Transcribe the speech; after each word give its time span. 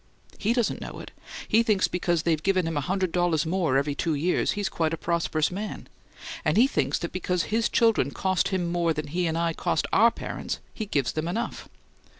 He 0.39 0.53
doesn't 0.53 0.81
know 0.81 0.99
it; 0.99 1.11
he 1.47 1.61
thinks 1.61 1.87
because 1.87 2.23
they've 2.23 2.41
given 2.41 2.65
him 2.67 2.75
a 2.75 2.81
hundred 2.81 3.11
dollars 3.11 3.45
more 3.45 3.77
every 3.77 3.93
two 3.93 4.15
years 4.15 4.53
he's 4.53 4.67
quite 4.67 4.95
a 4.95 4.97
prosperous 4.97 5.51
man! 5.51 5.87
And 6.43 6.57
he 6.57 6.65
thinks 6.65 6.97
that 6.97 7.11
because 7.11 7.43
his 7.43 7.69
children 7.69 8.09
cost 8.09 8.47
him 8.47 8.71
more 8.71 8.93
than 8.93 9.09
he 9.09 9.27
and 9.27 9.37
I 9.37 9.53
cost 9.53 9.85
our 9.93 10.09
parents 10.09 10.57
he 10.73 10.87
gives 10.87 11.11
them 11.11 11.27
enough!" 11.27 11.69